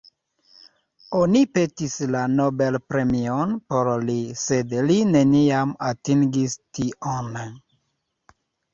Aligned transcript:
Oni 1.19 1.41
petis 1.57 1.97
la 2.15 2.23
Nobelpremion 2.39 3.55
por 3.75 3.93
li, 4.09 4.17
sed 4.47 4.75
li 4.89 4.99
neniam 5.15 5.79
atingis 5.93 6.61
tion. 6.67 7.43